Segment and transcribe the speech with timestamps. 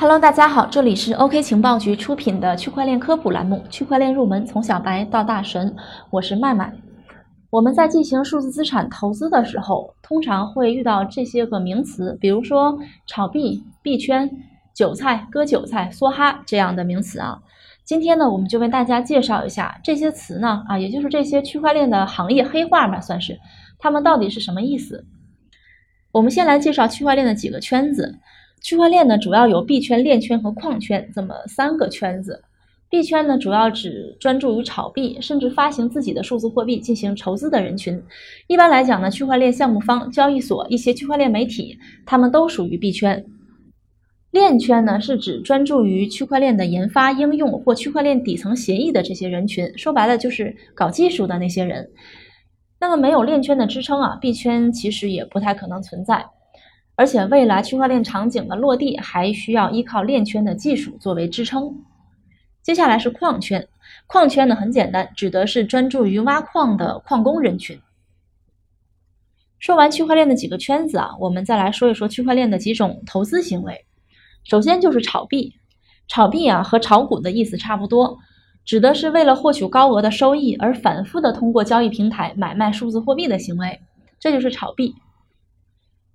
[0.00, 5.72] Hello，大家好，这里是 OK 情报局出品的区块链科普栏目《区块链入门：从小白到大神》，
[6.10, 6.72] 我是麦麦。
[7.50, 14.30] 我们在进行数字资产投资的时候，通常会遇到这些个名词，比如说炒币、币圈、
[14.72, 17.40] 韭菜、割韭菜、梭哈这样的名词啊。
[17.84, 23.36] 今天呢，我们就为大家介绍一下这些词呢，啊，也就是这些区块链的行业黑话吧，算是，
[23.80, 25.04] 它们到底是什么意思？
[26.12, 28.20] 我们先来介绍区块链的几个圈子。
[28.62, 32.42] 区块链呢，主要有币圈、链圈和矿圈这么三个圈子。
[32.90, 38.02] 币圈呢，主要指专注于炒币，甚至发行自己的数字货币进行筹资的人群。
[38.46, 43.24] 一般来讲呢，区块链项目方、交易所、一些区块链媒体，他们都属于币圈。
[44.30, 49.70] 链圈呢，是指专注于区块链的研发、应用或区块链底层协议的这些人群。
[49.76, 51.90] 说白了，就是搞技术的那些人。
[52.80, 56.24] 那么，没有链圈的支撑啊，币圈其实也不太可能存在。
[56.98, 61.72] 而且未来区块链场景的落地还需要依靠链圈的技术作为支撑。
[62.60, 63.68] 接下来是矿圈，
[64.08, 67.80] 矿圈呢很简单，指的是专注于挖矿的矿工人群。
[69.60, 73.86] 说完区块链的几个圈子啊，我们再来说一说区块链的几种投资行为。
[74.42, 75.54] 首先就是炒币，
[76.08, 78.18] 炒币啊和炒股的意思差不多，
[78.64, 83.80] 指的是为了获取高额的收益而反复的通过交易平台买卖数字货币的行为，
[84.18, 84.96] 这就是炒币。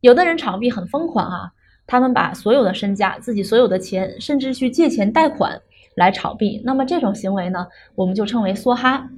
[0.00, 1.50] 有的人炒币很疯狂啊，
[1.86, 5.60] 他们把所有的身家、自己所有的钱，甚至去借钱贷款
[5.96, 6.62] 来炒币。
[6.64, 9.08] 那么这种行为呢，我们就称为梭哈。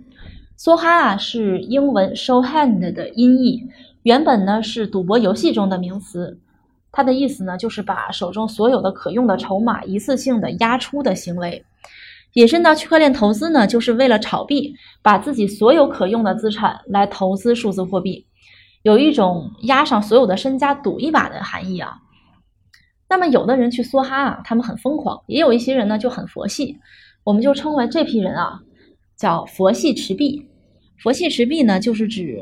[0.58, 3.66] 梭哈啊是英文 show hand 的音译，
[4.02, 6.38] 原本呢是赌博游戏中的名词，
[6.92, 11.64] 它的意思呢就是把手中所有的可用的筹码一次性的压出的行为。
[12.34, 18.24] 引申到区块链投资呢，就是为了炒币，把自己所有可用的资产来投资数字货币。
[18.82, 21.98] 有一种押上所有的身家赌一把的含义啊。
[23.08, 26.78] 那么有的人去梭哈啊，他们很疯狂；也有一些人呢就很佛系，
[27.24, 28.60] 我们就称为这批人啊
[29.16, 30.48] 叫佛系持币。
[31.02, 32.40] 佛系持币呢，就是指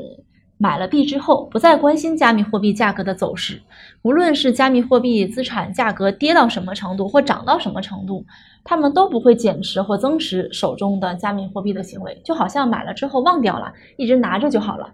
[0.57, 3.59] 买了币之后不再关心加密货币价格的走势，
[4.03, 8.23] 无论是加密货币资产价格跌到什么程度或涨到什么程度，
[8.63, 14.93] 他们都不会减持或增持手中的加密货币的行为，就好像买了之后忘掉了，一直拿着就好了。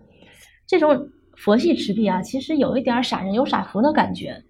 [0.65, 1.09] 这种。
[1.37, 4.43] 佛系持币啊，其实有一点傻人有傻福的感觉。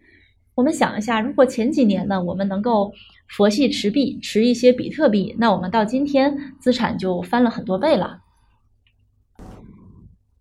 [0.55, 2.91] 我们想一下，如果前几年呢，我们能够
[3.27, 8.19] 佛系持币，持一些比特币，那我们到今天资产就翻了很多倍了。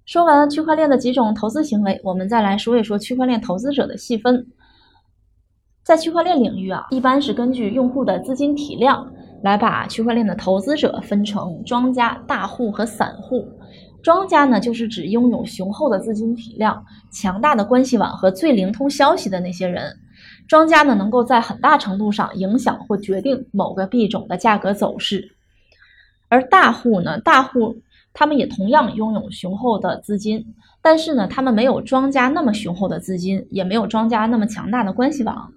[0.06, 4.46] 说完区块链的几种投资行为，我们再来说一说区块链投资者的细分。
[5.82, 9.12] 在区块链领域啊，一般是根据用户的资金体量
[9.42, 13.48] 来把区块链的投资者分成庄家、大户和散户。
[14.04, 19.98] 庄家呢，就是指拥有雄厚的资金体量、强大的关系网和最灵通消息的那些人。
[20.46, 25.34] 庄家呢，能够在很大程度上影响或决定某个币种的价格走势。
[26.28, 27.78] 而大户呢，大户
[28.12, 35.50] 他们也同样拥有雄厚的资金，但是呢，他们没有庄家那么雄厚的资金，也没有庄家那么强大的关系网。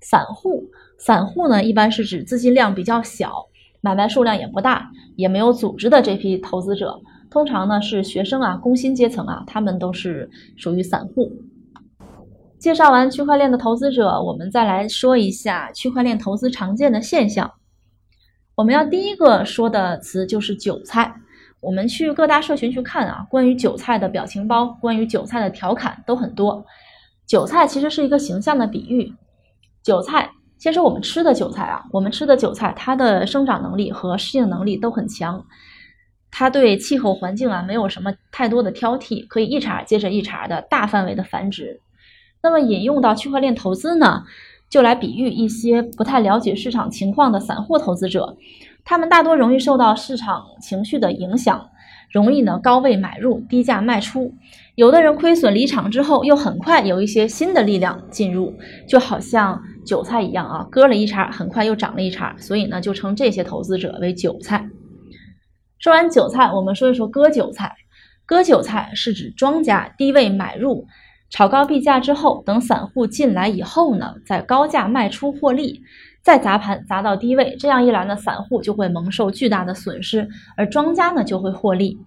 [0.00, 0.64] 散户，
[0.98, 3.46] 散户呢，一般是指资金量比较小、
[3.80, 7.00] 买卖数量也不大、也没有组织的这批投资者。
[7.32, 11.32] 通常呢是学生啊，工薪阶层啊，他们都是属于散户。
[12.58, 17.50] 介绍完区块链的投资者，我们再来说一下区块链投资常见的现象。
[18.54, 21.14] 我们要第一个说的词就是韭菜。
[21.60, 26.66] 我们去各大社群去看啊，关于韭菜的表情包，关于韭菜的调侃都很多。
[27.26, 29.14] 韭菜其实是一个形象的比喻。
[29.82, 35.42] 韭菜，先说我们吃的韭菜啊，我们吃的韭菜，它的生长能力和适应能力都很强。
[36.32, 41.78] 它对气候环境啊没有什么太多的挑剔，可以一茬接着一茬的大范围的繁殖。
[42.42, 44.24] 那么引用到区块链投资呢，
[44.68, 48.36] 就来比喻一些不太了解市场情况的散户投资者，
[48.84, 51.68] 他们大多容易受到市场情绪的影响，
[52.10, 54.34] 容易呢高位买入，低价卖出。
[54.74, 58.54] 有的人亏损离场之后，又很快有一些新的力量进入，
[58.88, 64.66] 就好像韭菜一样啊，割了一茬，很快又长了一茬，所以呢就称这些投资者为韭菜。
[65.82, 67.74] 说完韭菜，我们说一说割韭菜。
[68.24, 70.86] 割韭菜是指庄家低位买入，
[71.28, 75.82] 炒高币价之后，等散户进来以后呢，在高价卖出获利，
[76.22, 81.98] 再砸盘砸到低位，这样一来呢，散户就会蒙受巨大的损失，而庄家呢就会获利。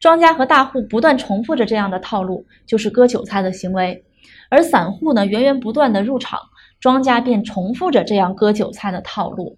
[0.00, 4.04] 庄家和大户不断重复着这样的套路，就是割韭菜的行为，
[4.50, 6.40] 而散户呢源源不断的入场，
[6.80, 9.56] 庄家便重复着这样割韭菜的套路。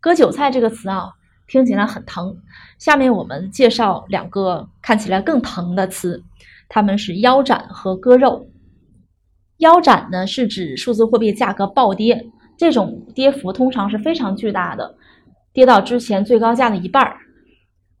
[0.00, 1.10] 割韭菜这个词啊。
[1.48, 2.36] 听起来很疼。
[2.78, 6.22] 下面我们介绍两个看起来更疼的词，
[6.68, 8.48] 它们是腰斩和割肉。
[9.58, 14.94] 腰斩呢是指数字货币价格暴跌，这种跌幅通常是非常巨大的，
[15.52, 17.16] 跌到之前最高价的一半儿。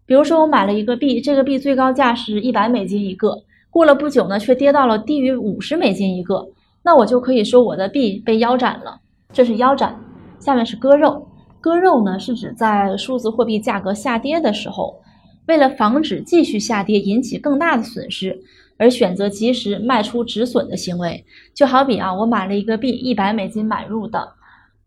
[0.04, 6.46] 比如说我买了一个币，这个币最高价是一百美金一个，过了不久呢，却跌到了低于五十美金一个，
[6.82, 9.00] 那我就可以说我的币被腰斩了。
[9.32, 9.98] 这是腰斩，
[10.38, 11.26] 下面是割肉。
[11.66, 15.02] 割肉呢，是指在数字货币价格下跌的时候，
[15.48, 18.38] 为了防止继续下跌引起更大的损失，
[18.78, 21.24] 而选择及时卖出止损的行为。
[21.52, 24.28] 就好比啊，我买了一个币，一百美金买入的，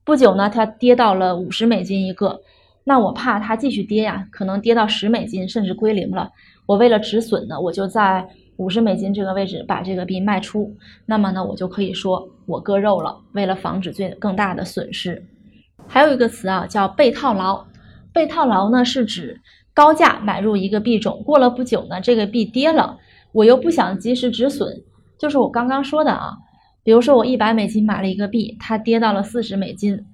[0.05, 2.39] 不久呢，它跌到了五十美金一个，
[2.85, 6.29] 那我怕它继续跌呀，可能跌到十美金，甚至归零了。
[6.65, 10.73] 我为了止损呢，我就在五十美金这个位置把这个币卖出，
[11.05, 15.21] 那么呢，我就可以说我割肉了，为了防止最更大的损失。
[15.89, 17.65] 还有一个词啊，叫被套牢。
[18.13, 19.41] 被套牢呢，是指
[19.73, 22.97] 高价买入一个币种，过了不久呢，这个币跌了，
[23.31, 24.83] 我又不想及时止损，
[25.17, 26.37] 就是我刚刚说的啊。
[26.83, 30.05] 比如说我一百美金买了一个币，它跌到了四十美金，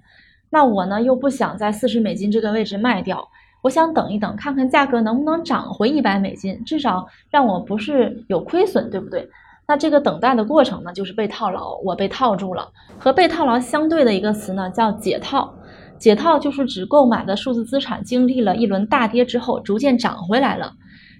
[0.49, 3.27] 那我呢又不想在四十美金这个位置卖掉，
[3.61, 9.29] 我想等一等，看看价格能不能涨回一百美金，至少让我不是有亏损，对不对？
[9.67, 12.69] 那这个等待的过程呢，就是被套牢，我被套住了。
[12.99, 15.55] 和被套牢相对的一个词呢，叫解套。
[15.97, 20.73] 解套就是指购买的数字资产经历了一轮大跌之后，逐渐涨回来了，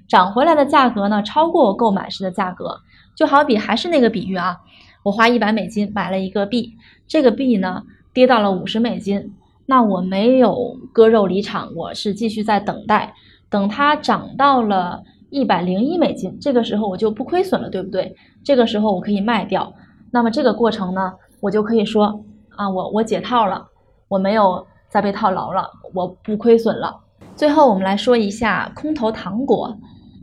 [0.08, 2.78] 涨回来的价格呢超过购买时的价格。
[3.16, 4.58] 就好比还是那个比喻啊，
[5.02, 6.74] 我花一百美金买了一个币，
[7.08, 7.84] 这个币呢
[8.14, 9.34] 跌到了五十美金，
[9.66, 13.14] 那我没有割肉离场，我是继续在等待，
[13.50, 18.14] 等它涨到了一百零一美金，这个时候我就不亏损了，对不对？
[18.44, 19.74] 这个时候我可以卖掉，
[20.12, 22.22] 那么这个过程呢，我就可以说
[22.58, 23.66] 啊，我我解套了。
[24.08, 27.00] 我没有再被套牢了，我不亏损了。
[27.36, 29.78] 最后，我们来说一下空投糖果。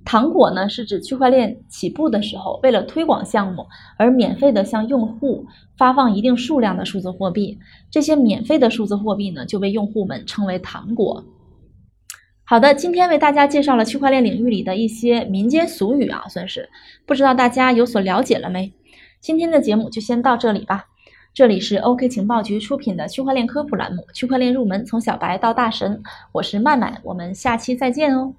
[0.05, 3.65] 糖果呢，是指区块链起步的时候，为了推广项目
[3.97, 5.47] 而免费的向用户
[5.79, 7.57] 发放一定数量的数字货币。
[7.89, 11.25] 这些免费的数字货币呢，就被用户们称为糖果。
[12.45, 16.69] 好的，今天为大家介绍了区块链领域里的一些民间俗语啊，算是
[17.07, 18.73] 不知道大家有所了解了没？
[19.21, 20.87] 今天的节目就先到这里吧。
[21.35, 25.97] 这里是 OK 情报局出品的区块链科普栏目《区块链入门：从小白到大神》，
[26.31, 28.35] 我是曼曼，我们下期再见哦。